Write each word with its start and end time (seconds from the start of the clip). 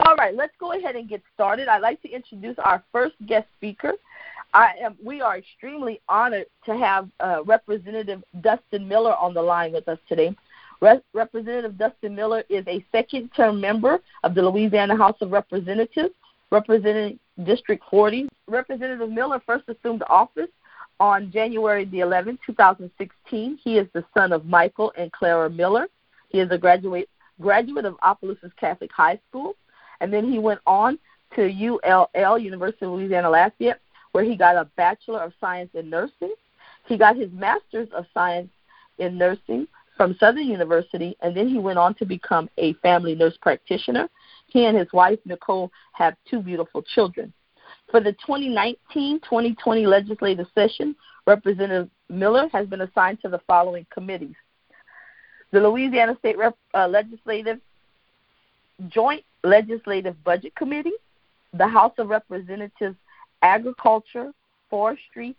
All 0.00 0.16
right, 0.16 0.34
let's 0.34 0.54
go 0.58 0.72
ahead 0.72 0.96
and 0.96 1.08
get 1.08 1.22
started. 1.34 1.68
I'd 1.68 1.82
like 1.82 2.02
to 2.02 2.08
introduce 2.08 2.58
our 2.58 2.82
first 2.92 3.14
guest 3.26 3.46
speaker. 3.56 3.92
Am, 4.54 4.96
we 5.04 5.20
are 5.20 5.38
extremely 5.38 6.00
honored 6.08 6.46
to 6.64 6.76
have 6.76 7.08
uh, 7.20 7.42
Representative 7.44 8.24
Dustin 8.40 8.88
Miller 8.88 9.14
on 9.14 9.34
the 9.34 9.42
line 9.42 9.72
with 9.72 9.88
us 9.88 9.98
today. 10.08 10.34
Re- 10.80 11.00
Representative 11.12 11.76
Dustin 11.76 12.14
Miller 12.14 12.44
is 12.48 12.66
a 12.66 12.84
second 12.90 13.30
term 13.36 13.60
member 13.60 13.98
of 14.24 14.34
the 14.34 14.42
Louisiana 14.42 14.96
House 14.96 15.16
of 15.20 15.32
Representatives, 15.32 16.14
representing 16.50 17.18
District 17.44 17.82
40. 17.90 18.28
Representative 18.46 19.10
Miller 19.10 19.40
first 19.44 19.68
assumed 19.68 20.02
office 20.08 20.48
on 21.00 21.30
January 21.30 21.84
the 21.84 21.98
11th, 21.98 22.38
2016. 22.46 23.58
He 23.62 23.78
is 23.78 23.86
the 23.92 24.04
son 24.16 24.32
of 24.32 24.46
Michael 24.46 24.92
and 24.96 25.12
Clara 25.12 25.50
Miller. 25.50 25.88
He 26.30 26.40
is 26.40 26.50
a 26.50 26.58
graduate 26.58 27.08
graduate 27.40 27.84
of 27.84 27.94
Opelousas 28.02 28.50
Catholic 28.58 28.90
High 28.92 29.18
School, 29.28 29.54
and 30.00 30.12
then 30.12 30.30
he 30.30 30.38
went 30.38 30.60
on 30.66 30.98
to 31.34 31.42
ULL, 31.42 32.38
University 32.38 32.86
of 32.86 32.92
Louisiana 32.92 33.30
Lafayette, 33.30 33.80
where 34.12 34.24
he 34.24 34.36
got 34.36 34.56
a 34.56 34.64
Bachelor 34.76 35.20
of 35.20 35.32
Science 35.40 35.70
in 35.74 35.90
Nursing. 35.90 36.34
He 36.86 36.96
got 36.96 37.16
his 37.16 37.30
Master's 37.32 37.88
of 37.92 38.06
Science 38.14 38.48
in 38.98 39.18
Nursing 39.18 39.66
from 39.96 40.16
Southern 40.18 40.46
University, 40.46 41.16
and 41.20 41.36
then 41.36 41.48
he 41.48 41.58
went 41.58 41.78
on 41.78 41.94
to 41.94 42.06
become 42.06 42.48
a 42.56 42.72
family 42.74 43.14
nurse 43.14 43.36
practitioner. 43.42 44.08
He 44.46 44.64
and 44.64 44.76
his 44.76 44.90
wife, 44.92 45.18
Nicole, 45.24 45.70
have 45.92 46.14
two 46.30 46.40
beautiful 46.40 46.82
children. 46.82 47.32
For 47.90 48.00
the 48.00 48.14
2019-2020 48.26 49.86
legislative 49.86 50.46
session, 50.54 50.94
Representative 51.26 51.90
Miller 52.08 52.48
has 52.52 52.66
been 52.66 52.80
assigned 52.82 53.20
to 53.22 53.28
the 53.28 53.40
following 53.46 53.86
committees. 53.92 54.36
The 55.50 55.60
Louisiana 55.60 56.16
State 56.18 56.38
Rep, 56.38 56.56
uh, 56.74 56.86
Legislative 56.86 57.58
Joint 58.88 59.24
Legislative 59.44 60.22
Budget 60.24 60.54
Committee, 60.56 60.92
the 61.54 61.66
House 61.66 61.92
of 61.98 62.08
Representatives 62.08 62.96
Agriculture, 63.42 64.32
Forestry, 64.68 65.34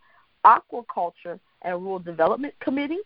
Aquaculture, 0.46 1.40
and 1.62 1.82
Rural 1.82 2.00
Development 2.00 2.54
Committee, 2.60 3.00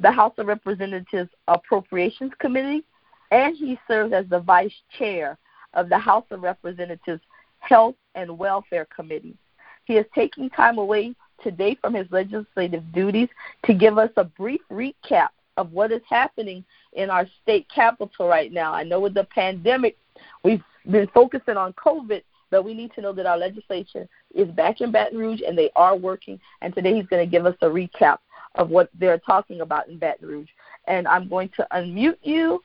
the 0.00 0.10
House 0.10 0.32
of 0.38 0.46
Representatives 0.46 1.30
Appropriations 1.48 2.32
Committee, 2.38 2.82
and 3.30 3.56
he 3.56 3.78
serves 3.86 4.12
as 4.12 4.26
the 4.28 4.40
vice 4.40 4.72
chair 4.98 5.38
of 5.74 5.88
the 5.88 5.98
House 5.98 6.24
of 6.30 6.42
Representatives 6.42 7.20
Health 7.60 7.94
and 8.14 8.38
Welfare 8.38 8.86
Committee. 8.94 9.36
He 9.84 9.94
is 9.96 10.06
taking 10.14 10.50
time 10.50 10.78
away 10.78 11.14
today 11.42 11.76
from 11.80 11.94
his 11.94 12.06
legislative 12.10 12.90
duties 12.92 13.28
to 13.64 13.74
give 13.74 13.98
us 13.98 14.10
a 14.16 14.24
brief 14.24 14.60
recap 14.70 15.28
of 15.56 15.72
what 15.72 15.92
is 15.92 16.02
happening 16.08 16.64
in 16.92 17.10
our 17.10 17.26
state 17.42 17.66
capital 17.74 18.28
right 18.28 18.52
now. 18.52 18.72
I 18.72 18.82
know 18.82 19.00
with 19.00 19.14
the 19.14 19.24
pandemic, 19.24 19.96
we've 20.44 20.62
been 20.90 21.08
focusing 21.08 21.56
on 21.56 21.72
COVID, 21.74 22.22
but 22.50 22.64
we 22.64 22.74
need 22.74 22.92
to 22.94 23.00
know 23.00 23.12
that 23.12 23.26
our 23.26 23.38
legislation 23.38 24.08
is 24.34 24.48
back 24.48 24.80
in 24.80 24.90
Baton 24.90 25.18
Rouge 25.18 25.40
and 25.46 25.56
they 25.56 25.70
are 25.76 25.96
working. 25.96 26.40
And 26.62 26.74
today 26.74 26.94
he's 26.94 27.06
going 27.06 27.24
to 27.24 27.30
give 27.30 27.46
us 27.46 27.56
a 27.62 27.66
recap 27.66 28.18
of 28.56 28.70
what 28.70 28.90
they're 28.98 29.18
talking 29.18 29.60
about 29.60 29.88
in 29.88 29.98
Baton 29.98 30.28
Rouge. 30.28 30.48
And 30.86 31.06
I'm 31.06 31.28
going 31.28 31.50
to 31.56 31.66
unmute 31.72 32.18
you. 32.22 32.62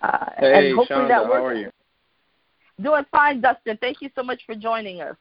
Uh, 0.00 0.30
hey, 0.38 0.68
and 0.68 0.76
hopefully 0.76 1.00
Shonda, 1.00 1.08
that 1.08 1.24
works. 1.24 1.34
how 1.34 1.44
are 1.46 1.54
you? 1.54 1.70
Doing 2.82 3.04
fine, 3.10 3.40
Dustin. 3.40 3.78
Thank 3.80 4.00
you 4.00 4.10
so 4.14 4.22
much 4.22 4.40
for 4.46 4.54
joining 4.54 5.00
us. 5.00 5.16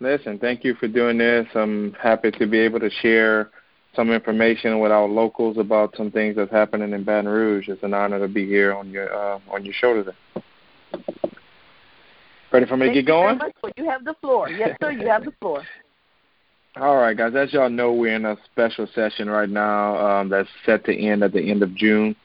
Listen, 0.00 0.38
thank 0.38 0.64
you 0.64 0.74
for 0.74 0.88
doing 0.88 1.18
this. 1.18 1.46
I'm 1.54 1.92
happy 2.02 2.30
to 2.32 2.46
be 2.46 2.58
able 2.58 2.80
to 2.80 2.90
share 3.02 3.50
some 3.94 4.10
information 4.10 4.78
with 4.80 4.90
our 4.90 5.06
locals 5.06 5.58
about 5.58 5.94
some 5.96 6.10
things 6.10 6.36
that's 6.36 6.50
happening 6.50 6.92
in 6.92 7.04
Baton 7.04 7.28
Rouge. 7.28 7.68
It's 7.68 7.82
an 7.82 7.94
honor 7.94 8.18
to 8.18 8.28
be 8.28 8.46
here 8.46 8.74
on 8.74 8.90
your 8.90 9.14
uh, 9.14 9.38
on 9.50 9.64
your 9.64 9.74
show 9.74 9.94
today. 9.94 10.16
Ready 12.52 12.66
for 12.66 12.76
me 12.76 12.86
Thank 12.86 12.96
to 12.96 13.02
get 13.02 13.06
going? 13.06 13.40
You 13.76 13.88
have 13.88 14.04
the 14.04 14.14
floor. 14.20 14.50
Yes, 14.50 14.76
sir. 14.80 14.90
You 14.90 15.08
have 15.08 15.24
the 15.24 15.32
floor. 15.40 15.62
All 16.76 16.96
right, 16.96 17.16
guys. 17.16 17.34
As 17.34 17.52
y'all 17.52 17.68
know, 17.68 17.92
we're 17.92 18.14
in 18.14 18.24
a 18.24 18.36
special 18.50 18.86
session 18.94 19.28
right 19.28 19.48
now 19.48 19.96
um, 19.96 20.28
that's 20.30 20.48
set 20.64 20.84
to 20.86 20.96
end 20.96 21.22
at 21.22 21.32
the 21.32 21.50
end 21.50 21.62
of 21.62 21.74
June. 21.74 22.16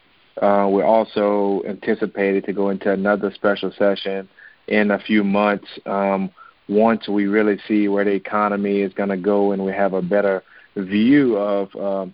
Uh, 0.41 0.67
we're 0.69 0.85
also 0.85 1.63
anticipated 1.67 2.45
to 2.45 2.53
go 2.53 2.69
into 2.69 2.91
another 2.91 3.31
special 3.33 3.73
session 3.77 4.29
in 4.67 4.91
a 4.91 4.99
few 4.99 5.23
months 5.23 5.67
um, 5.85 6.29
once 6.69 7.07
we 7.07 7.25
really 7.25 7.57
see 7.67 7.87
where 7.87 8.05
the 8.05 8.11
economy 8.11 8.81
is 8.81 8.93
going 8.93 9.09
to 9.09 9.17
go 9.17 9.51
and 9.51 9.65
we 9.65 9.71
have 9.71 9.93
a 9.93 10.01
better 10.01 10.43
view 10.83 11.37
of 11.37 11.75
um, 11.75 12.13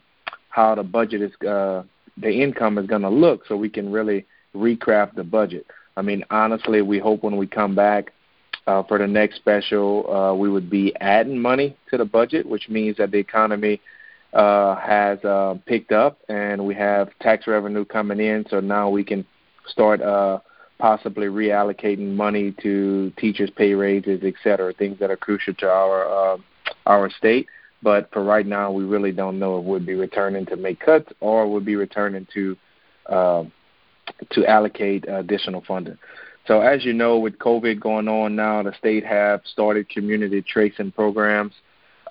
how 0.49 0.75
the 0.75 0.83
budget 0.83 1.21
is, 1.21 1.31
uh, 1.47 1.83
the 2.17 2.31
income 2.31 2.77
is 2.77 2.85
going 2.85 3.01
to 3.01 3.09
look, 3.09 3.45
so 3.47 3.55
we 3.55 3.69
can 3.69 3.91
really 3.91 4.25
recraft 4.55 5.15
the 5.15 5.23
budget. 5.23 5.65
I 5.97 6.01
mean, 6.01 6.23
honestly, 6.29 6.81
we 6.81 6.99
hope 6.99 7.23
when 7.23 7.37
we 7.37 7.47
come 7.47 7.75
back 7.75 8.13
uh, 8.67 8.83
for 8.83 8.97
the 8.97 9.07
next 9.07 9.35
special, 9.37 10.11
uh, 10.11 10.33
we 10.35 10.49
would 10.49 10.69
be 10.69 10.95
adding 11.01 11.39
money 11.39 11.75
to 11.89 11.97
the 11.97 12.05
budget, 12.05 12.47
which 12.47 12.69
means 12.69 12.97
that 12.97 13.11
the 13.11 13.17
economy 13.17 13.81
uh, 14.33 14.75
has 14.75 15.23
uh, 15.23 15.55
picked 15.65 15.91
up 15.91 16.19
and 16.29 16.65
we 16.65 16.73
have 16.73 17.09
tax 17.19 17.45
revenue 17.45 17.85
coming 17.85 18.19
in. 18.19 18.45
So 18.49 18.59
now 18.59 18.89
we 18.89 19.03
can 19.03 19.25
start 19.67 20.01
uh, 20.01 20.39
possibly 20.79 21.27
reallocating 21.27 22.15
money 22.15 22.53
to 22.63 23.11
teachers' 23.17 23.51
pay 23.51 23.73
raises, 23.73 24.21
et 24.23 24.33
cetera, 24.43 24.73
things 24.73 24.99
that 24.99 25.11
are 25.11 25.17
crucial 25.17 25.53
to 25.55 25.69
our 25.69 26.33
uh, 26.33 26.37
our 26.85 27.09
state. 27.09 27.47
But 27.83 28.09
for 28.11 28.23
right 28.23 28.45
now, 28.45 28.71
we 28.71 28.85
really 28.85 29.11
don't 29.11 29.37
know 29.37 29.59
if 29.59 29.65
we'll 29.65 29.79
be 29.79 29.95
returning 29.95 30.45
to 30.47 30.55
make 30.55 30.79
cuts 30.79 31.11
or 31.19 31.47
we'll 31.49 31.61
be 31.61 31.75
returning 31.75 32.25
to 32.33 32.57
uh, 33.07 33.43
to 34.31 34.45
allocate 34.45 35.05
additional 35.07 35.63
funding. 35.67 35.97
So 36.47 36.61
as 36.61 36.83
you 36.83 36.93
know, 36.93 37.19
with 37.19 37.37
COVID 37.39 37.79
going 37.79 38.07
on 38.07 38.35
now, 38.35 38.63
the 38.63 38.73
state 38.77 39.05
have 39.05 39.41
started 39.45 39.89
community 39.89 40.41
tracing 40.41 40.91
programs. 40.91 41.53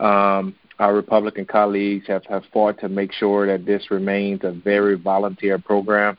Um, 0.00 0.54
our 0.78 0.94
Republican 0.94 1.44
colleagues 1.44 2.06
have, 2.08 2.24
have 2.26 2.44
fought 2.52 2.80
to 2.80 2.88
make 2.88 3.12
sure 3.12 3.46
that 3.46 3.66
this 3.66 3.90
remains 3.90 4.40
a 4.42 4.52
very 4.52 4.96
volunteer 4.96 5.58
program. 5.58 6.16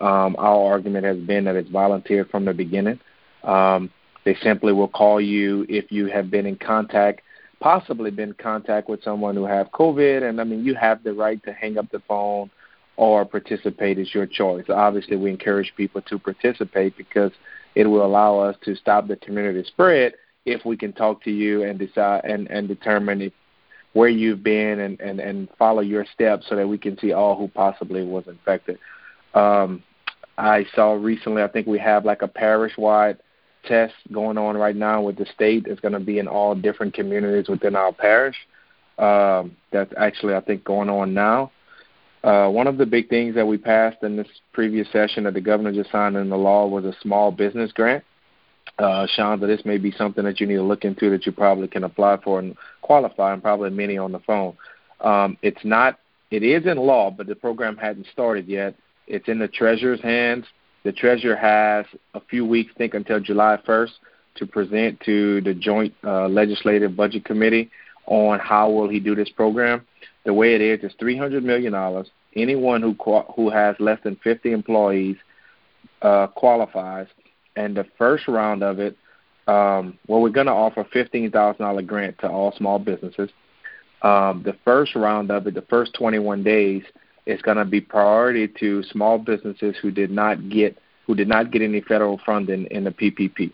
Um, 0.00 0.36
our 0.38 0.72
argument 0.72 1.04
has 1.04 1.18
been 1.18 1.44
that 1.44 1.56
it's 1.56 1.70
volunteer 1.70 2.24
from 2.24 2.44
the 2.44 2.54
beginning. 2.54 3.00
Um, 3.42 3.90
they 4.24 4.36
simply 4.42 4.72
will 4.72 4.88
call 4.88 5.20
you 5.20 5.66
if 5.68 5.90
you 5.90 6.06
have 6.06 6.30
been 6.30 6.46
in 6.46 6.56
contact, 6.56 7.22
possibly 7.60 8.10
been 8.10 8.30
in 8.30 8.34
contact 8.34 8.88
with 8.88 9.02
someone 9.02 9.34
who 9.34 9.46
have 9.46 9.70
COVID, 9.72 10.28
and 10.28 10.40
I 10.40 10.44
mean 10.44 10.64
you 10.64 10.74
have 10.74 11.02
the 11.02 11.12
right 11.12 11.42
to 11.44 11.52
hang 11.52 11.78
up 11.78 11.90
the 11.90 12.02
phone 12.06 12.50
or 12.96 13.24
participate 13.24 13.98
is 13.98 14.14
your 14.14 14.26
choice. 14.26 14.64
Obviously, 14.68 15.16
we 15.16 15.30
encourage 15.30 15.72
people 15.76 16.00
to 16.02 16.18
participate 16.18 16.96
because 16.96 17.32
it 17.74 17.86
will 17.86 18.04
allow 18.04 18.38
us 18.38 18.56
to 18.64 18.74
stop 18.74 19.06
the 19.06 19.16
community 19.16 19.62
spread 19.66 20.14
if 20.46 20.64
we 20.64 20.76
can 20.76 20.92
talk 20.92 21.22
to 21.24 21.30
you 21.30 21.62
and 21.64 21.78
decide 21.78 22.24
and, 22.24 22.50
and 22.50 22.68
determine 22.68 23.20
if, 23.20 23.32
where 23.92 24.08
you've 24.08 24.42
been 24.42 24.80
and, 24.80 25.00
and, 25.00 25.20
and 25.20 25.48
follow 25.58 25.80
your 25.80 26.06
steps 26.14 26.46
so 26.48 26.56
that 26.56 26.68
we 26.68 26.78
can 26.78 26.98
see 26.98 27.12
all 27.12 27.36
who 27.36 27.48
possibly 27.48 28.04
was 28.04 28.24
infected. 28.28 28.78
Um, 29.34 29.82
I 30.38 30.66
saw 30.74 30.92
recently, 30.92 31.42
I 31.42 31.48
think 31.48 31.66
we 31.66 31.78
have 31.78 32.04
like 32.04 32.22
a 32.22 32.28
parish 32.28 32.76
wide 32.78 33.18
test 33.66 33.94
going 34.12 34.38
on 34.38 34.56
right 34.56 34.76
now 34.76 35.02
with 35.02 35.16
the 35.16 35.26
state. 35.34 35.66
It's 35.66 35.80
going 35.80 35.92
to 35.92 36.00
be 36.00 36.18
in 36.18 36.28
all 36.28 36.54
different 36.54 36.94
communities 36.94 37.48
within 37.48 37.76
our 37.76 37.92
parish. 37.92 38.36
Um, 38.98 39.56
that's 39.72 39.92
actually, 39.98 40.34
I 40.34 40.40
think, 40.40 40.64
going 40.64 40.88
on 40.88 41.12
now. 41.12 41.50
Uh, 42.24 42.48
one 42.48 42.66
of 42.66 42.78
the 42.78 42.86
big 42.86 43.08
things 43.08 43.34
that 43.34 43.46
we 43.46 43.58
passed 43.58 44.02
in 44.02 44.16
this 44.16 44.26
previous 44.52 44.90
session 44.90 45.24
that 45.24 45.34
the 45.34 45.40
governor 45.40 45.72
just 45.72 45.92
signed 45.92 46.16
into 46.16 46.36
law 46.36 46.66
was 46.66 46.84
a 46.84 46.96
small 47.00 47.30
business 47.30 47.70
grant. 47.72 48.02
Uh, 48.78 49.06
Shonda, 49.16 49.46
this 49.46 49.64
may 49.64 49.78
be 49.78 49.92
something 49.92 50.24
that 50.24 50.40
you 50.40 50.46
need 50.46 50.56
to 50.56 50.62
look 50.62 50.84
into 50.84 51.08
that 51.10 51.24
you 51.24 51.32
probably 51.32 51.68
can 51.68 51.84
apply 51.84 52.18
for 52.22 52.40
and 52.40 52.56
qualify, 52.82 53.32
and 53.32 53.42
probably 53.42 53.70
many 53.70 53.96
on 53.96 54.12
the 54.12 54.18
phone. 54.20 54.56
Um, 55.00 55.38
it's 55.42 55.64
not, 55.64 55.98
it 56.30 56.42
is 56.42 56.66
in 56.66 56.78
law, 56.78 57.10
but 57.10 57.26
the 57.26 57.36
program 57.36 57.76
hadn't 57.76 58.06
started 58.12 58.48
yet. 58.48 58.74
It's 59.06 59.28
in 59.28 59.38
the 59.38 59.48
treasurer's 59.48 60.00
hands. 60.00 60.46
The 60.86 60.92
treasurer 60.92 61.34
has 61.34 61.84
a 62.14 62.20
few 62.20 62.44
weeks, 62.44 62.70
I 62.76 62.78
think 62.78 62.94
until 62.94 63.18
July 63.18 63.58
1st, 63.66 63.90
to 64.36 64.46
present 64.46 65.00
to 65.00 65.40
the 65.40 65.52
Joint 65.52 65.92
uh, 66.04 66.28
Legislative 66.28 66.94
Budget 66.94 67.24
Committee 67.24 67.72
on 68.06 68.38
how 68.38 68.70
will 68.70 68.88
he 68.88 69.00
do 69.00 69.16
this 69.16 69.28
program. 69.28 69.84
The 70.26 70.32
way 70.32 70.54
it 70.54 70.60
is, 70.60 70.78
it's 70.84 70.94
$300 71.02 71.42
million 71.42 71.74
anyone 72.36 72.82
who 72.82 72.94
who 73.34 73.50
has 73.50 73.74
less 73.80 73.98
than 74.04 74.14
50 74.22 74.52
employees 74.52 75.16
uh, 76.02 76.28
qualifies. 76.28 77.08
And 77.56 77.76
the 77.76 77.86
first 77.98 78.28
round 78.28 78.62
of 78.62 78.78
it, 78.78 78.96
um, 79.48 79.98
well, 80.06 80.20
we're 80.20 80.28
going 80.28 80.46
to 80.46 80.52
offer 80.52 80.84
$15,000 80.84 81.84
grant 81.84 82.16
to 82.20 82.28
all 82.28 82.52
small 82.52 82.78
businesses. 82.78 83.30
Um, 84.02 84.44
the 84.44 84.56
first 84.64 84.94
round 84.94 85.32
of 85.32 85.48
it, 85.48 85.54
the 85.54 85.62
first 85.62 85.94
21 85.94 86.44
days, 86.44 86.84
is 87.26 87.42
going 87.42 87.56
to 87.56 87.64
be 87.64 87.80
priority 87.80 88.48
to 88.48 88.82
small 88.84 89.18
businesses 89.18 89.76
who 89.82 89.90
did 89.90 90.10
not 90.10 90.48
get 90.48 90.78
who 91.06 91.14
did 91.14 91.28
not 91.28 91.52
get 91.52 91.62
any 91.62 91.80
federal 91.80 92.20
funding 92.26 92.66
in 92.66 92.82
the 92.82 92.90
PPP. 92.90 93.52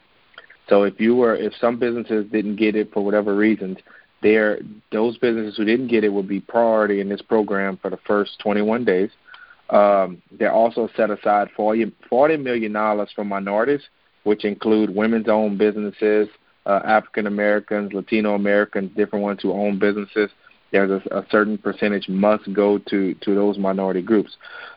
So 0.69 0.85
if 0.85 1.01
you 1.01 1.17
were 1.17 1.35
if 1.35 1.53
some 1.61 1.79
businesses 1.79 2.27
didn't 2.31 2.57
get 2.57 2.77
it 2.77 2.93
for 2.93 3.05
whatever 3.05 3.35
reasons, 3.35 3.79
there 4.23 4.61
those 4.91 5.19
businesses 5.19 5.57
who 5.57 5.65
didn't 5.65 5.89
get 5.89 6.05
it 6.05 6.11
will 6.11 6.23
be 6.23 6.41
priority 6.41 7.01
in 7.01 7.09
this 7.09 7.23
program 7.23 7.79
for 7.81 7.91
the 7.91 7.99
first 8.07 8.39
21 8.41 8.85
days. 8.85 9.11
Um, 9.71 10.21
they 10.39 10.47
also 10.47 10.89
set 10.97 11.11
aside 11.11 11.49
40, 11.57 11.93
$40 12.11 12.43
million 12.43 12.73
for 13.15 13.25
minorities, 13.25 13.81
which 14.25 14.45
include 14.45 14.95
women's 14.95 15.29
owned 15.29 15.57
businesses, 15.57 16.29
uh, 16.67 16.81
African 16.85 17.27
Americans, 17.27 17.93
Latino 17.95 18.35
Americans, 18.35 18.91
different 18.95 19.23
ones 19.23 19.41
who 19.43 19.53
own 19.53 19.79
businesses. 19.79 20.31
There's 20.73 20.91
a, 20.91 21.19
a 21.19 21.27
certain 21.31 21.59
percentage 21.59 22.09
must 22.09 22.53
go 22.53 22.79
to, 22.79 23.15
to 23.15 23.35
those 23.35 23.59
minority 23.59 24.03
groups. 24.03 24.37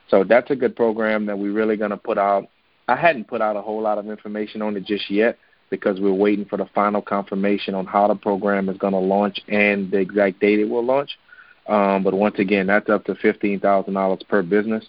So 0.10 0.24
that's 0.24 0.52
a 0.52 0.56
good 0.56 0.76
program 0.76 1.26
that 1.26 1.40
we're 1.40 1.54
really 1.54 1.78
going 1.78 1.92
to 1.92 1.98
put 1.98 2.18
out. 2.18 2.48
I 2.88 2.96
hadn't 2.96 3.28
put 3.28 3.42
out 3.42 3.56
a 3.56 3.62
whole 3.62 3.82
lot 3.82 3.98
of 3.98 4.08
information 4.08 4.62
on 4.62 4.78
it 4.78 4.86
just 4.86 5.10
yet 5.10 5.38
because 5.70 6.00
we're 6.00 6.14
waiting 6.14 6.46
for 6.46 6.58
the 6.58 6.68
final 6.76 7.02
confirmation 7.02 7.74
on 7.74 7.86
how 7.86 8.08
the 8.08 8.16
program 8.16 8.70
is 8.70 8.78
going 8.78 8.94
to 8.94 9.00
launch 9.00 9.40
and 9.48 9.90
the 9.90 9.98
exact 9.98 10.40
date 10.40 10.60
it 10.60 10.70
will 10.70 10.86
launch. 10.86 11.18
Um, 11.68 12.04
but 12.04 12.14
once 12.14 12.38
again, 12.38 12.68
that's 12.68 12.90
up 12.90 13.06
to 13.06 13.16
fifteen 13.16 13.60
thousand 13.60 13.96
dollars 13.96 14.22
per 14.30 14.44
business. 14.44 14.86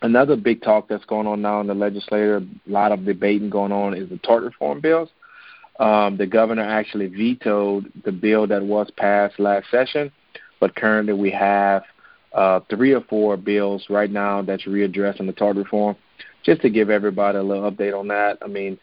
Another 0.00 0.34
big 0.34 0.62
talk 0.62 0.88
that's 0.88 1.04
going 1.04 1.28
on 1.28 1.42
now 1.42 1.60
in 1.60 1.68
the 1.68 1.74
legislature, 1.74 2.38
a 2.38 2.70
lot 2.70 2.90
of 2.90 3.04
debating 3.04 3.50
going 3.50 3.70
on, 3.70 3.94
is 3.94 4.08
the 4.08 4.18
tort 4.18 4.42
reform 4.42 4.80
bills. 4.80 5.10
Um, 5.78 6.16
the 6.16 6.26
governor 6.26 6.62
actually 6.62 7.06
vetoed 7.06 7.90
the 8.04 8.12
bill 8.12 8.46
that 8.46 8.62
was 8.62 8.90
passed 8.96 9.38
last 9.40 9.70
session, 9.70 10.12
but 10.60 10.76
currently 10.76 11.14
we 11.14 11.30
have 11.30 11.82
uh, 12.34 12.60
three 12.70 12.92
or 12.92 13.00
four 13.02 13.36
bills 13.36 13.86
right 13.88 14.10
now 14.10 14.42
that's 14.42 14.64
readdressing 14.64 15.26
the 15.26 15.32
tort 15.32 15.56
reform. 15.56 15.96
Just 16.44 16.60
to 16.62 16.70
give 16.70 16.90
everybody 16.90 17.38
a 17.38 17.42
little 17.42 17.70
update 17.70 17.98
on 17.98 18.08
that, 18.08 18.38
I 18.42 18.48
mean, 18.48 18.78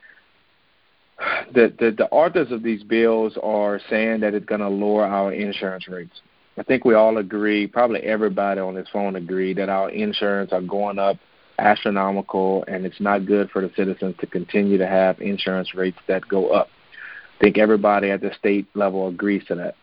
the, 1.53 1.73
the, 1.77 1.91
the 1.91 2.07
authors 2.09 2.51
of 2.51 2.63
these 2.63 2.83
bills 2.83 3.37
are 3.41 3.79
saying 3.89 4.21
that 4.21 4.33
it's 4.33 4.45
going 4.45 4.61
to 4.61 4.69
lower 4.69 5.05
our 5.05 5.33
insurance 5.33 5.87
rates. 5.87 6.21
I 6.57 6.63
think 6.63 6.85
we 6.85 6.93
all 6.93 7.17
agree, 7.17 7.67
probably 7.67 8.01
everybody 8.01 8.59
on 8.59 8.75
this 8.75 8.87
phone 8.91 9.15
agree, 9.15 9.53
that 9.53 9.69
our 9.69 9.89
insurance 9.89 10.51
are 10.51 10.61
going 10.61 10.99
up 10.99 11.17
astronomical, 11.57 12.63
and 12.67 12.85
it's 12.85 12.99
not 12.99 13.25
good 13.25 13.49
for 13.51 13.61
the 13.61 13.71
citizens 13.75 14.15
to 14.19 14.27
continue 14.27 14.77
to 14.77 14.87
have 14.87 15.19
insurance 15.19 15.73
rates 15.75 15.97
that 16.07 16.27
go 16.27 16.49
up. 16.49 16.69
Think 17.39 17.57
everybody 17.57 18.11
at 18.11 18.21
the 18.21 18.31
state 18.37 18.67
level 18.75 19.07
agrees 19.07 19.43
to 19.47 19.55
that. 19.55 19.75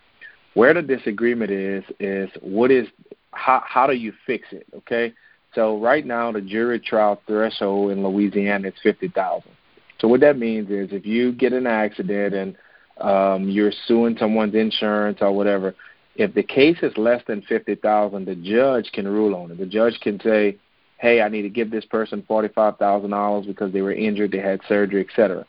Where 0.54 0.74
the 0.74 0.82
disagreement 0.82 1.50
is 1.50 1.84
is 2.00 2.30
what 2.40 2.70
is 2.70 2.86
how 3.32 3.62
how 3.64 3.86
do 3.86 3.94
you 3.94 4.12
fix 4.26 4.48
it? 4.52 4.66
Okay, 4.74 5.12
so 5.54 5.78
right 5.78 6.04
now 6.04 6.32
the 6.32 6.40
jury 6.40 6.80
trial 6.80 7.20
threshold 7.26 7.92
in 7.92 8.02
Louisiana 8.02 8.68
is 8.68 8.74
fifty 8.82 9.08
thousand. 9.08 9.52
So 9.98 10.08
what 10.08 10.20
that 10.20 10.38
means 10.38 10.70
is 10.70 10.88
if 10.92 11.06
you 11.06 11.32
get 11.32 11.52
an 11.52 11.66
accident 11.66 12.34
and 12.34 12.56
um, 13.00 13.48
you're 13.48 13.72
suing 13.86 14.16
someone's 14.18 14.54
insurance 14.54 15.18
or 15.20 15.32
whatever, 15.32 15.74
if 16.16 16.34
the 16.34 16.42
case 16.42 16.78
is 16.82 16.96
less 16.96 17.22
than 17.26 17.42
fifty 17.42 17.74
thousand, 17.74 18.26
the 18.26 18.34
judge 18.34 18.90
can 18.92 19.06
rule 19.06 19.34
on 19.34 19.50
it. 19.50 19.58
The 19.58 19.66
judge 19.66 19.98
can 20.00 20.20
say, 20.20 20.56
"Hey, 20.98 21.20
I 21.20 21.28
need 21.28 21.42
to 21.42 21.50
give 21.50 21.70
this 21.70 21.84
person 21.84 22.24
forty-five 22.26 22.78
thousand 22.78 23.10
dollars 23.10 23.46
because 23.46 23.72
they 23.72 23.82
were 23.82 23.92
injured, 23.92 24.32
they 24.32 24.40
had 24.40 24.60
surgery, 24.68 25.06
etc." 25.06 25.46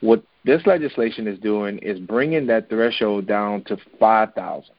What 0.00 0.22
this 0.46 0.64
legislation 0.64 1.26
is 1.26 1.38
doing 1.40 1.78
is 1.78 1.98
bringing 1.98 2.46
that 2.46 2.68
threshold 2.68 3.26
down 3.26 3.64
to 3.64 3.76
five 3.98 4.32
thousand. 4.34 4.74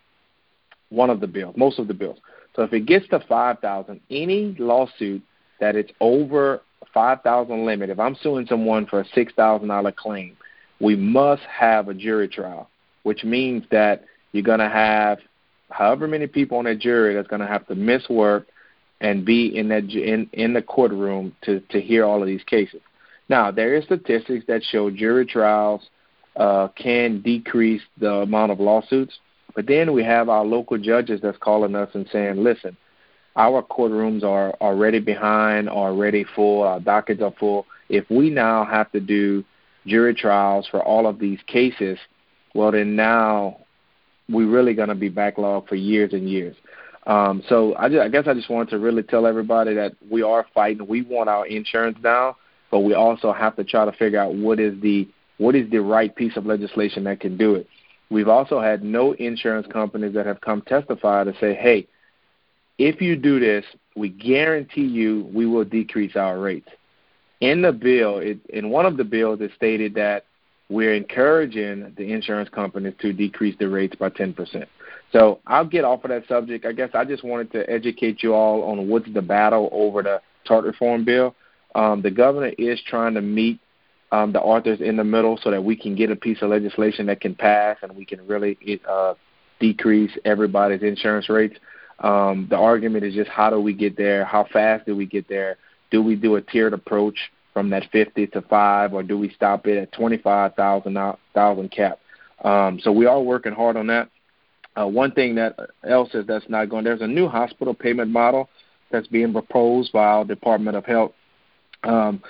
One 0.90 1.10
of 1.10 1.20
the 1.20 1.28
bills, 1.28 1.56
most 1.58 1.78
of 1.78 1.90
the 1.90 1.94
bills. 1.94 2.18
So 2.56 2.64
if 2.64 2.72
it 2.72 2.86
gets 2.86 3.08
to 3.10 3.20
five 3.28 3.60
thousand, 3.60 4.00
any 4.10 4.56
lawsuit 4.58 5.22
that 5.60 5.76
it's 5.76 5.92
over 6.00 6.62
five 6.94 7.22
thousand 7.22 7.66
limit, 7.66 7.90
if 7.90 8.00
I'm 8.00 8.16
suing 8.16 8.48
someone 8.48 8.86
for 8.86 9.02
a 9.02 9.06
six 9.14 9.34
thousand 9.34 9.68
dollar 9.68 9.92
claim, 9.92 10.38
we 10.80 10.96
must 10.96 11.44
have 11.44 11.90
a 11.90 11.94
jury 11.94 12.30
trial, 12.30 12.70
which 13.04 13.26
means 13.26 13.66
that 13.70 14.06
you're 14.32 14.44
going 14.44 14.60
to 14.60 14.70
have 14.70 15.20
however 15.70 16.08
many 16.08 16.28
people 16.28 16.60
on 16.60 16.64
that 16.64 16.80
jury 16.80 17.14
that's 17.14 17.28
going 17.28 17.42
to 17.42 17.48
have 17.48 17.68
to 17.68 17.76
miss 17.76 18.08
work 18.10 18.48
and 19.02 19.26
be 19.26 19.56
in 19.58 19.68
that 19.68 19.84
in 19.84 20.30
in 20.32 20.54
the 20.54 20.62
courtroom 20.62 21.36
to 21.42 21.60
to 21.70 21.82
hear 21.82 22.06
all 22.06 22.22
of 22.22 22.28
these 22.28 22.44
cases. 22.44 22.80
Now 23.30 23.52
there 23.52 23.76
is 23.76 23.84
statistics 23.86 24.46
that 24.48 24.64
show 24.64 24.90
jury 24.90 25.26
trials 25.26 25.90
uh, 26.36 26.70
can 26.70 27.22
decrease 27.22 27.82
the 27.98 28.12
amount 28.12 28.52
of 28.52 28.60
lawsuits, 28.60 29.20
but 29.56 29.68
then 29.68 29.94
we 29.94 30.04
have 30.04 30.30
our 30.30 30.46
local 30.46 30.78
judges 30.78 31.20
that's 31.22 31.38
calling 31.40 31.76
us 31.76 31.90
and 31.94 32.08
saying, 32.12 32.44
"Listen, 32.44 32.78
our 33.36 33.62
courtrooms 33.62 34.24
are 34.24 34.52
already 34.62 35.00
behind, 35.00 35.70
already 35.70 36.26
full, 36.36 36.64
our 36.64 36.80
dockets 36.80 37.22
are 37.22 37.34
full. 37.40 37.66
If 37.90 38.10
we 38.10 38.30
now 38.30 38.66
have 38.66 38.92
to 38.92 39.00
do 39.00 39.44
jury 39.86 40.14
trials 40.14 40.68
for 40.70 40.82
all 40.84 41.08
of 41.08 41.20
these 41.20 41.40
cases, 41.48 41.98
well 42.54 42.72
then 42.72 42.96
now 42.96 43.58
we're 44.30 44.50
really 44.50 44.74
going 44.74 44.90
to 44.90 44.96
be 44.96 45.10
backlogged 45.10 45.70
for 45.70 45.76
years 45.76 46.14
and 46.14 46.30
years. 46.30 46.56
Um, 47.06 47.42
so 47.48 47.74
I, 47.78 47.88
just, 47.88 48.02
I 48.02 48.10
guess 48.10 48.26
I 48.28 48.34
just 48.34 48.50
wanted 48.50 48.72
to 48.72 48.80
really 48.80 49.04
tell 49.04 49.26
everybody 49.26 49.74
that 49.76 49.94
we 50.12 50.24
are 50.24 50.46
fighting. 50.54 50.86
We 50.86 51.04
want 51.04 51.30
our 51.30 51.48
insurance 51.48 51.98
down, 52.04 52.36
but 52.72 52.80
we 52.80 52.94
also 52.94 53.32
have 53.32 53.56
to 53.56 53.64
try 53.64 53.86
to 53.86 53.92
figure 53.92 54.20
out 54.20 54.36
what 54.36 54.60
is 54.60 54.80
the 54.82 55.08
what 55.38 55.56
is 55.56 55.70
the 55.70 55.80
right 55.80 56.16
piece 56.16 56.36
of 56.36 56.46
legislation 56.46 57.04
that 57.04 57.20
can 57.20 57.38
do 57.38 57.56
it. 57.56 57.68
We've 58.10 58.28
also 58.28 58.60
had 58.60 58.84
no 58.84 59.14
insurance 59.14 59.68
companies 59.68 60.14
that 60.16 60.26
have 60.26 60.42
come 60.42 60.62
testify 60.62 61.26
to 61.26 61.34
say, 61.40 61.54
hey, 61.54 61.88
if 62.78 63.02
you 63.02 63.16
do 63.16 63.40
this, 63.40 63.66
we 63.96 64.10
guarantee 64.10 64.86
you 64.86 65.30
we 65.34 65.46
will 65.46 65.66
decrease 65.66 66.16
our 66.16 66.40
rates. 66.40 66.70
In 67.40 67.62
the 67.62 67.72
bill, 67.72 68.18
it, 68.18 68.40
in 68.50 68.70
one 68.70 68.86
of 68.86 68.98
the 68.98 69.04
bills, 69.04 69.42
it 69.42 69.52
stated 69.56 69.94
that 69.96 70.26
we're 70.70 70.94
encouraging 70.94 71.94
the 71.98 72.12
insurance 72.12 72.50
companies 72.50 72.94
to 73.02 73.14
decrease 73.14 73.56
the 73.60 73.70
rates 73.70 73.96
by 73.96 74.10
10%. 74.10 74.66
So 75.14 75.40
I'll 75.48 75.66
get 75.66 75.86
off 75.86 76.04
of 76.04 76.10
that 76.10 76.28
subject. 76.28 76.66
I 76.66 76.74
guess 76.74 76.90
I 76.94 77.06
just 77.06 77.24
wanted 77.24 77.52
to 77.54 77.70
educate 77.70 78.22
you 78.22 78.34
all 78.34 78.64
on 78.64 78.90
what's 78.90 79.12
the 79.14 79.22
battle 79.22 79.70
over 79.72 80.04
the 80.04 80.22
tort 80.46 80.66
reform 80.66 81.06
bill. 81.06 81.36
Um, 81.78 82.02
the 82.02 82.12
governor 82.12 82.52
is 82.58 82.82
trying 82.86 83.14
to 83.14 83.22
meet 83.22 83.60
um, 84.12 84.34
the 84.34 84.42
authors 84.42 84.82
in 84.82 84.98
the 84.98 85.04
middle 85.04 85.40
so 85.42 85.52
that 85.52 85.64
we 85.64 85.76
can 85.76 85.96
get 85.96 86.12
a 86.12 86.16
piece 86.16 86.42
of 86.42 86.50
legislation 86.50 87.06
that 87.06 87.22
can 87.22 87.36
pass 87.36 87.78
and 87.82 87.96
we 87.96 88.06
can 88.06 88.26
really 88.28 88.58
uh, 88.90 89.14
decrease 89.60 90.12
everybody's 90.26 90.82
insurance 90.82 91.30
rates. 91.30 91.58
Um, 92.00 92.48
the 92.50 92.58
argument 92.58 93.04
is 93.06 93.14
just 93.14 93.30
how 93.30 93.50
do 93.50 93.60
we 93.60 93.74
get 93.74 93.96
there? 93.96 94.26
How 94.26 94.46
fast 94.52 94.86
do 94.86 94.96
we 94.96 95.06
get 95.06 95.30
there? 95.30 95.58
Do 95.92 96.02
we 96.02 96.16
do 96.16 96.36
a 96.36 96.42
tiered 96.42 96.74
approach? 96.74 97.18
from 97.58 97.72
that 97.72 97.90
50 97.92 98.28
to 98.28 98.42
5, 98.44 98.94
or 98.94 99.02
do 99.02 99.18
we 99.18 99.32
stop 99.32 99.66
it 99.66 99.80
at 99.80 99.92
25,000 99.92 101.72
cap? 101.72 102.00
Um, 102.44 102.80
so 102.84 102.92
we 102.92 103.08
are 103.08 103.20
working 103.20 103.52
hard 103.52 103.78
on 103.78 103.88
that. 103.88 104.12
Uh, 104.80 104.86
one 104.86 105.12
thing 105.12 105.34
that 105.34 105.58
else 105.84 106.14
is 106.14 106.28
that's 106.28 106.48
not 106.50 106.70
going. 106.70 106.84
There's 106.84 107.02
a 107.02 107.08
new 107.08 107.28
hospital 107.28 107.74
payment 107.74 108.12
model 108.12 108.48
that's 108.92 109.08
being 109.08 109.34
proposed 109.34 109.92
by 109.92 110.06
our 110.06 110.24
Department 110.24 110.78
of 110.78 110.86
Health. 110.86 111.14
Um, 111.88 112.22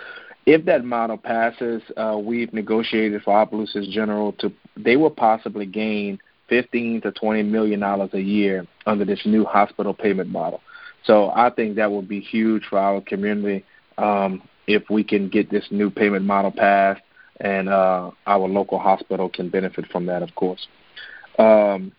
if 0.45 0.63
that 0.65 0.85
model 0.85 1.17
passes, 1.17 1.81
uh, 1.97 2.17
we've 2.21 2.53
negotiated 2.53 3.21
for 3.23 3.37
Opelousas 3.37 3.87
General 3.89 4.31
to 4.33 4.51
they 4.77 4.95
will 4.95 5.11
possibly 5.11 5.65
gain 5.65 6.19
15 6.47 7.01
to 7.01 7.11
20 7.11 7.43
million 7.43 7.81
dollars 7.81 8.11
a 8.13 8.21
year 8.21 8.65
under 8.85 9.03
this 9.03 9.25
new 9.25 9.43
hospital 9.43 9.93
payment 9.93 10.29
model. 10.29 10.61
So 11.03 11.31
I 11.31 11.49
think 11.49 11.75
that 11.75 11.91
will 11.91 12.01
be 12.01 12.19
huge 12.19 12.63
for 12.69 12.79
our 12.79 13.01
community. 13.01 13.65
Um, 13.97 14.41
if 14.67 14.89
we 14.89 15.03
can 15.03 15.29
get 15.29 15.49
this 15.49 15.65
new 15.71 15.89
payment 15.89 16.25
model 16.25 16.51
passed, 16.51 17.01
and 17.39 17.69
uh, 17.69 18.11
our 18.25 18.47
local 18.47 18.79
hospital 18.79 19.29
can 19.29 19.49
benefit 19.49 19.85
from 19.91 20.05
that, 20.07 20.23
of 20.23 20.33
course. 20.35 20.67
Um, 21.37 21.91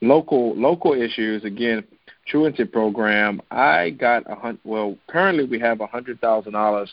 local 0.00 0.54
local 0.54 0.92
issues 0.92 1.44
again. 1.44 1.84
Truancy 2.26 2.64
program. 2.64 3.40
I 3.50 3.90
got 3.90 4.30
a 4.30 4.34
hundred. 4.34 4.60
Well, 4.64 4.96
currently 5.06 5.44
we 5.44 5.58
have 5.60 5.80
a 5.80 5.86
hundred 5.86 6.20
thousand 6.20 6.52
dollars 6.52 6.92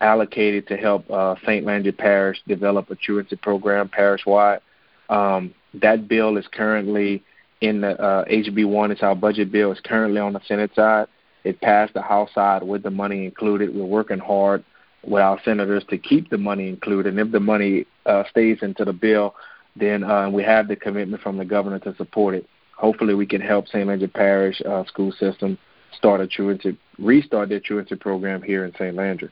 allocated 0.00 0.66
to 0.68 0.76
help 0.76 1.10
uh, 1.10 1.34
St. 1.42 1.64
Landry 1.66 1.92
Parish 1.92 2.40
develop 2.46 2.90
a 2.90 2.94
truancy 2.94 3.36
program 3.36 3.88
parish 3.88 4.24
wide. 4.24 4.60
Um, 5.08 5.54
that 5.74 6.08
bill 6.08 6.36
is 6.36 6.46
currently 6.50 7.22
in 7.60 7.82
the 7.82 8.00
uh, 8.00 8.24
HB1. 8.24 8.90
It's 8.92 9.02
our 9.02 9.14
budget 9.14 9.52
bill. 9.52 9.72
It's 9.72 9.80
currently 9.80 10.20
on 10.20 10.32
the 10.32 10.40
Senate 10.46 10.74
side. 10.74 11.06
It 11.44 11.60
passed 11.60 11.94
the 11.94 12.02
House 12.02 12.30
side 12.34 12.62
with 12.62 12.82
the 12.82 12.90
money 12.90 13.24
included. 13.24 13.74
We're 13.74 13.84
working 13.84 14.18
hard 14.18 14.64
with 15.02 15.22
our 15.22 15.40
senators 15.44 15.84
to 15.90 15.98
keep 15.98 16.30
the 16.30 16.38
money 16.38 16.68
included. 16.68 17.10
And 17.10 17.20
if 17.20 17.32
the 17.32 17.40
money 17.40 17.86
uh, 18.06 18.24
stays 18.30 18.58
into 18.62 18.84
the 18.84 18.92
bill, 18.92 19.34
then 19.76 20.04
uh, 20.04 20.28
we 20.28 20.42
have 20.42 20.68
the 20.68 20.76
commitment 20.76 21.22
from 21.22 21.38
the 21.38 21.44
governor 21.44 21.78
to 21.80 21.94
support 21.96 22.34
it. 22.34 22.46
Hopefully, 22.80 23.12
we 23.12 23.26
can 23.26 23.42
help 23.42 23.68
St. 23.68 23.86
Landry 23.86 24.08
Parish 24.08 24.62
uh, 24.64 24.84
school 24.86 25.12
system 25.12 25.58
start 25.98 26.22
a 26.22 26.26
truancy, 26.26 26.78
restart 26.98 27.50
their 27.50 27.60
truancy 27.60 27.94
program 27.94 28.40
here 28.40 28.64
in 28.64 28.72
St. 28.72 28.94
Landry. 28.96 29.28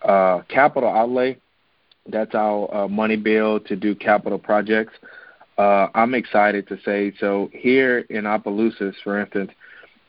Uh, 0.00 0.40
capital 0.48 0.88
outlay, 0.88 1.36
that's 2.06 2.34
our 2.34 2.74
uh, 2.74 2.88
money 2.88 3.16
bill 3.16 3.60
to 3.60 3.76
do 3.76 3.94
capital 3.94 4.38
projects. 4.38 4.94
Uh, 5.58 5.88
I'm 5.94 6.14
excited 6.14 6.66
to 6.68 6.78
say 6.86 7.12
so 7.20 7.50
here 7.52 7.98
in 8.08 8.24
Opelousas, 8.24 8.94
for 9.04 9.20
instance, 9.20 9.50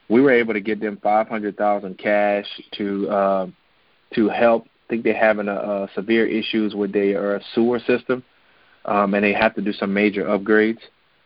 we 0.08 0.22
were 0.22 0.32
able 0.32 0.54
to 0.54 0.62
get 0.62 0.80
them 0.80 0.98
five 1.04 1.28
hundred 1.28 1.58
thousand 1.58 1.98
cash 1.98 2.46
to 2.78 3.10
uh, 3.10 3.48
to 4.16 4.30
help. 4.30 4.64
I 4.64 4.90
think 4.90 5.04
they're 5.04 5.14
having 5.14 5.50
a, 5.50 5.56
a 5.56 5.90
severe 5.94 6.26
issues 6.26 6.74
with 6.74 6.94
their 6.94 7.36
uh, 7.36 7.40
sewer 7.54 7.80
system, 7.80 8.24
um, 8.86 9.14
and 9.14 9.26
they 9.26 9.34
have 9.34 9.56
to 9.56 9.62
do 9.62 9.74
some 9.74 9.94
major 9.94 10.24
upgrades. 10.24 10.80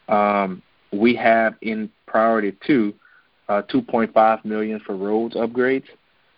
Um, 0.08 0.64
we 0.92 1.16
have 1.16 1.56
in 1.62 1.90
priority 2.06 2.56
two 2.66 2.94
uh, 3.50 3.62
2.5 3.64 4.46
million 4.46 4.80
for 4.80 4.96
roads 4.96 5.36
upgrades, 5.36 5.86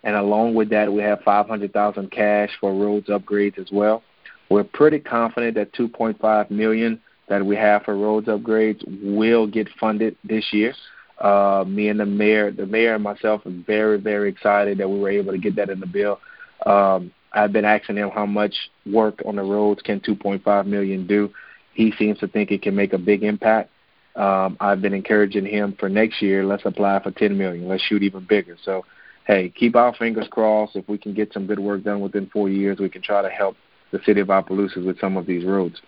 and 0.04 0.16
along 0.16 0.56
with 0.56 0.70
that, 0.70 0.92
we 0.92 1.02
have 1.04 1.22
500,000 1.22 2.12
cash 2.12 2.50
for 2.60 2.74
roads 2.74 3.08
upgrades 3.08 3.60
as 3.60 3.68
well. 3.72 4.02
We're 4.50 4.64
pretty 4.64 5.00
confident 5.00 5.56
that 5.56 5.74
2.5 5.74 6.50
million 6.50 7.00
that 7.30 7.46
we 7.46 7.56
have 7.56 7.84
for 7.84 7.96
roads 7.96 8.28
upgrades 8.28 8.84
will 9.04 9.48
get 9.48 9.70
funded 9.80 10.16
this 10.24 10.46
year. 10.52 10.74
Uh, 11.20 11.64
me 11.68 11.90
and 11.90 12.00
the 12.00 12.06
mayor, 12.06 12.52
the 12.52 12.66
mayor 12.66 12.96
and 12.96 13.04
myself, 13.04 13.46
are 13.46 13.52
very, 13.66 14.00
very 14.00 14.30
excited 14.30 14.78
that 14.80 14.90
we 14.90 15.00
were 15.00 15.10
able 15.10 15.32
to 15.32 15.38
get 15.38 15.56
that 15.56 15.70
in 15.70 15.80
the 15.80 15.86
bill. 15.86 16.20
Um, 16.66 17.12
I've 17.32 17.54
been 17.54 17.66
asking 17.66 17.98
him 17.98 18.10
how 18.10 18.26
much 18.26 18.54
work 18.86 19.22
on 19.26 19.36
the 19.38 19.44
roads 19.44 19.82
can 19.82 20.00
2.5 20.00 20.66
million 20.66 21.08
do. 21.08 21.32
He 21.74 21.94
seems 21.98 22.20
to 22.20 22.28
think 22.28 22.52
it 22.52 22.62
can 22.62 22.76
make 22.76 22.94
a 22.94 22.98
big 22.98 23.24
impact. 23.24 23.70
Um, 24.16 24.58
I've 24.60 24.82
been 24.82 24.94
encouraging 24.94 25.46
him 25.46 25.76
for 25.80 25.90
next 25.90 26.22
year. 26.22 26.46
Let's 26.46 26.66
apply 26.66 27.02
for 27.02 27.12
10 27.12 27.38
million. 27.38 27.68
Let's 27.68 27.84
shoot 27.84 28.04
even 28.04 28.26
bigger. 28.26 28.58
So, 28.64 28.86
hey, 29.26 29.50
keep 29.50 29.76
our 29.76 29.94
fingers 29.96 30.28
crossed. 30.30 30.76
If 30.76 30.88
we 30.88 30.98
can 30.98 31.14
get 31.14 31.34
some 31.34 31.48
good 31.48 31.60
work 31.60 31.84
done 31.84 32.02
within 32.02 32.30
four 32.32 32.50
years, 32.50 32.80
we 32.80 32.90
can 32.90 33.02
try 33.02 33.22
to 33.22 33.30
help 33.30 33.56
the 33.92 34.00
city 34.06 34.22
of 34.22 34.30
Opelousas 34.30 34.86
with 34.86 35.00
some 35.00 35.18
of 35.18 35.26
these 35.26 35.46
roads. 35.46 35.82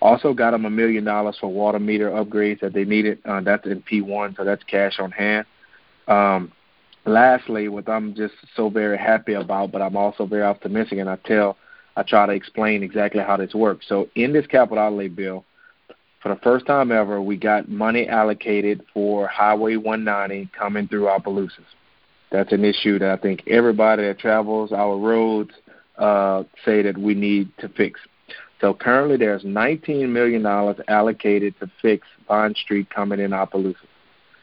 Also 0.00 0.34
got 0.34 0.50
them 0.50 0.64
a 0.64 0.70
million 0.70 1.04
dollars 1.04 1.36
for 1.40 1.48
water 1.48 1.78
meter 1.78 2.10
upgrades 2.10 2.60
that 2.60 2.72
they 2.72 2.84
needed. 2.84 3.18
Uh, 3.24 3.40
that's 3.40 3.66
in 3.66 3.82
P1, 3.82 4.36
so 4.36 4.44
that's 4.44 4.62
cash 4.64 4.98
on 4.98 5.10
hand. 5.10 5.46
Um, 6.08 6.52
lastly, 7.06 7.68
what 7.68 7.88
I'm 7.88 8.14
just 8.14 8.34
so 8.56 8.68
very 8.68 8.98
happy 8.98 9.34
about, 9.34 9.72
but 9.72 9.80
I'm 9.80 9.96
also 9.96 10.26
very 10.26 10.42
optimistic, 10.42 10.98
and 10.98 11.08
I 11.08 11.16
tell, 11.24 11.56
I 11.96 12.02
try 12.02 12.26
to 12.26 12.32
explain 12.32 12.82
exactly 12.82 13.22
how 13.22 13.36
this 13.36 13.54
works. 13.54 13.86
So 13.88 14.08
in 14.14 14.32
this 14.32 14.46
capital 14.46 14.82
outlay 14.82 15.08
bill, 15.08 15.44
for 16.24 16.30
the 16.30 16.40
first 16.40 16.64
time 16.64 16.90
ever, 16.90 17.20
we 17.20 17.36
got 17.36 17.68
money 17.68 18.08
allocated 18.08 18.82
for 18.94 19.26
Highway 19.26 19.76
190 19.76 20.50
coming 20.58 20.88
through 20.88 21.06
Opelousas. 21.06 21.66
That's 22.32 22.50
an 22.50 22.64
issue 22.64 22.98
that 22.98 23.10
I 23.10 23.16
think 23.18 23.42
everybody 23.46 24.04
that 24.04 24.20
travels 24.20 24.72
our 24.72 24.96
roads 24.96 25.50
uh, 25.98 26.44
say 26.64 26.80
that 26.80 26.96
we 26.96 27.12
need 27.12 27.50
to 27.58 27.68
fix. 27.68 28.00
So 28.62 28.72
currently, 28.72 29.18
there's 29.18 29.42
$19 29.42 30.08
million 30.08 30.46
allocated 30.88 31.60
to 31.60 31.70
fix 31.82 32.06
Bond 32.26 32.56
Street 32.56 32.88
coming 32.88 33.20
in 33.20 33.34
Opelousas. 33.34 33.76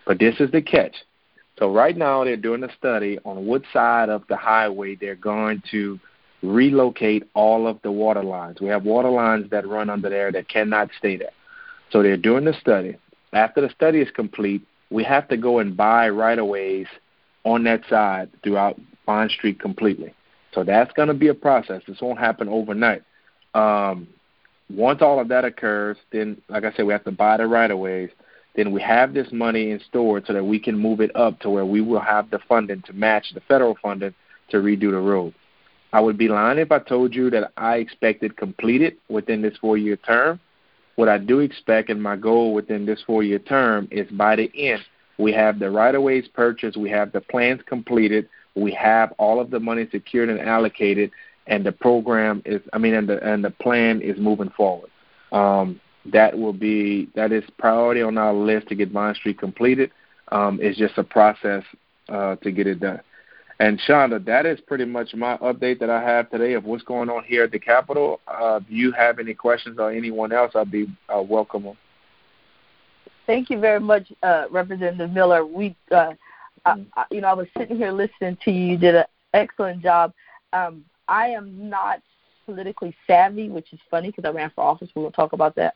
But 0.05 0.19
this 0.19 0.35
is 0.39 0.51
the 0.51 0.61
catch. 0.61 0.97
So 1.57 1.73
right 1.73 1.97
now, 1.97 2.23
they're 2.23 2.37
doing 2.37 2.63
a 2.63 2.71
study 2.77 3.17
on 3.25 3.47
what 3.47 3.63
side 3.73 4.09
of 4.09 4.21
the 4.29 4.37
highway 4.37 4.93
they're 4.93 5.15
going 5.15 5.63
to 5.71 5.99
relocate 6.43 7.23
all 7.33 7.65
of 7.65 7.81
the 7.81 7.91
water 7.91 8.23
lines. 8.23 8.61
We 8.61 8.67
have 8.67 8.85
water 8.85 9.09
lines 9.09 9.49
that 9.49 9.67
run 9.67 9.89
under 9.89 10.11
there 10.11 10.31
that 10.31 10.47
cannot 10.47 10.89
stay 10.99 11.17
there. 11.17 11.31
So 11.91 12.01
they're 12.01 12.17
doing 12.17 12.45
the 12.45 12.53
study. 12.53 12.97
After 13.33 13.61
the 13.61 13.69
study 13.69 13.99
is 13.99 14.09
complete, 14.11 14.65
we 14.89 15.03
have 15.03 15.27
to 15.29 15.37
go 15.37 15.59
and 15.59 15.75
buy 15.75 16.09
right 16.09 16.37
of 16.37 16.47
ways 16.47 16.87
on 17.43 17.63
that 17.63 17.81
side 17.89 18.29
throughout 18.43 18.79
Bond 19.05 19.31
Street 19.31 19.59
completely. 19.59 20.13
So 20.53 20.63
that's 20.63 20.91
going 20.93 21.07
to 21.07 21.13
be 21.13 21.29
a 21.29 21.33
process. 21.33 21.81
This 21.87 22.01
won't 22.01 22.19
happen 22.19 22.49
overnight. 22.49 23.03
Um, 23.53 24.07
once 24.69 25.01
all 25.01 25.19
of 25.19 25.27
that 25.29 25.45
occurs, 25.45 25.97
then, 26.11 26.41
like 26.49 26.63
I 26.63 26.71
said, 26.73 26.85
we 26.85 26.93
have 26.93 27.03
to 27.05 27.11
buy 27.11 27.37
the 27.37 27.47
right 27.47 27.71
of 27.71 27.79
ways. 27.79 28.09
Then 28.55 28.71
we 28.71 28.81
have 28.81 29.13
this 29.13 29.27
money 29.31 29.71
in 29.71 29.79
storage 29.87 30.27
so 30.27 30.33
that 30.33 30.43
we 30.43 30.59
can 30.59 30.77
move 30.77 30.99
it 30.99 31.15
up 31.15 31.39
to 31.39 31.49
where 31.49 31.65
we 31.65 31.81
will 31.81 32.01
have 32.01 32.29
the 32.29 32.39
funding 32.49 32.81
to 32.83 32.93
match 32.93 33.33
the 33.33 33.41
federal 33.41 33.77
funding 33.81 34.13
to 34.49 34.57
redo 34.57 34.91
the 34.91 34.99
road. 34.99 35.33
I 35.93 35.99
would 35.99 36.17
be 36.17 36.27
lying 36.27 36.59
if 36.59 36.71
I 36.71 36.79
told 36.79 37.13
you 37.13 37.29
that 37.31 37.51
I 37.57 37.77
expect 37.77 38.23
it 38.23 38.37
completed 38.37 38.97
within 39.09 39.41
this 39.41 39.57
four 39.57 39.77
year 39.77 39.97
term. 39.97 40.39
What 41.01 41.09
I 41.09 41.17
do 41.17 41.39
expect 41.39 41.89
and 41.89 41.99
my 41.99 42.15
goal 42.15 42.53
within 42.53 42.85
this 42.85 43.01
four 43.07 43.23
year 43.23 43.39
term 43.39 43.87
is 43.89 44.07
by 44.11 44.35
the 44.35 44.51
end, 44.55 44.83
we 45.17 45.33
have 45.33 45.57
the 45.57 45.71
right 45.71 45.95
of 45.95 46.03
ways 46.03 46.27
purchased, 46.31 46.77
we 46.77 46.91
have 46.91 47.11
the 47.11 47.21
plans 47.21 47.59
completed, 47.65 48.29
we 48.53 48.71
have 48.73 49.11
all 49.17 49.39
of 49.39 49.49
the 49.49 49.59
money 49.59 49.87
secured 49.91 50.29
and 50.29 50.39
allocated, 50.39 51.09
and 51.47 51.65
the 51.65 51.71
program 51.71 52.43
is, 52.45 52.61
I 52.71 52.77
mean, 52.77 52.93
and 52.93 53.09
the 53.09 53.19
and 53.27 53.43
the 53.43 53.49
plan 53.49 53.99
is 54.01 54.19
moving 54.19 54.51
forward. 54.51 54.91
Um, 55.31 55.81
that 56.05 56.37
will 56.37 56.53
be 56.53 57.09
that 57.15 57.31
is 57.31 57.45
priority 57.57 58.03
on 58.03 58.19
our 58.19 58.35
list 58.35 58.67
to 58.67 58.75
get 58.75 58.93
Bond 58.93 59.15
Street 59.15 59.39
completed. 59.39 59.89
Um, 60.31 60.59
it's 60.61 60.77
just 60.77 60.99
a 60.99 61.03
process 61.03 61.63
uh, 62.09 62.35
to 62.35 62.51
get 62.51 62.67
it 62.67 62.79
done. 62.79 63.01
And 63.61 63.79
Shonda, 63.87 64.25
that 64.25 64.47
is 64.47 64.59
pretty 64.59 64.85
much 64.85 65.13
my 65.13 65.37
update 65.37 65.77
that 65.81 65.89
I 65.91 66.01
have 66.01 66.31
today 66.31 66.53
of 66.53 66.65
what's 66.65 66.81
going 66.81 67.11
on 67.11 67.23
here 67.23 67.43
at 67.43 67.51
the 67.51 67.59
Capitol. 67.59 68.19
Uh, 68.27 68.59
if 68.59 68.63
you 68.67 68.91
have 68.91 69.19
any 69.19 69.35
questions 69.35 69.77
or 69.77 69.91
anyone 69.91 70.33
else, 70.33 70.53
I'd 70.55 70.71
be 70.71 70.87
uh, 71.15 71.21
welcome. 71.21 71.67
Thank 73.27 73.51
you 73.51 73.59
very 73.59 73.79
much, 73.79 74.11
uh, 74.23 74.45
Representative 74.49 75.11
Miller. 75.11 75.45
We, 75.45 75.75
uh, 75.91 76.13
I, 76.65 76.83
I, 76.95 77.05
you 77.11 77.21
know, 77.21 77.27
I 77.27 77.33
was 77.33 77.45
sitting 77.55 77.77
here 77.77 77.91
listening 77.91 78.35
to 78.45 78.51
you. 78.51 78.65
You 78.65 78.77
did 78.79 78.95
an 78.95 79.05
excellent 79.35 79.83
job. 79.83 80.11
Um, 80.53 80.83
I 81.07 81.27
am 81.27 81.69
not 81.69 82.01
politically 82.47 82.95
savvy, 83.05 83.47
which 83.49 83.71
is 83.73 83.79
funny 83.91 84.07
because 84.07 84.25
I 84.25 84.31
ran 84.35 84.51
for 84.55 84.63
office. 84.63 84.89
We 84.95 85.03
will 85.03 85.11
talk 85.11 85.33
about 85.33 85.55
that. 85.57 85.75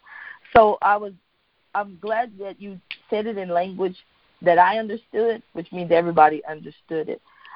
So 0.56 0.80
I 0.82 0.98
was, 0.98 1.13
I'm 1.75 2.00
glad 2.01 2.32
that 2.39 2.60
you 2.60 2.82
said 3.12 3.27
it 3.27 3.38
in 3.38 3.50
language 3.50 3.98
that 4.42 4.58
I 4.58 4.80
understood, 4.80 5.44
which 5.54 5.72
means 5.72 5.92
everybody 5.92 6.44
understood 6.46 7.10
it 7.10 7.22